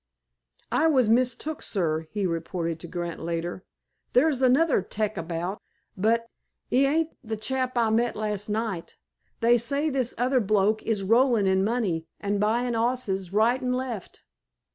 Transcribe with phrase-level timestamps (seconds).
[0.71, 3.63] "I was mistook, sir," he reported to Grant later.
[4.13, 5.61] "There's another 'tec about,
[5.95, 6.25] but
[6.73, 8.97] 'e ain't the chap I met last night.
[9.41, 14.23] They say this other bloke is rollin' in money, an' buyin' hosses right an' left."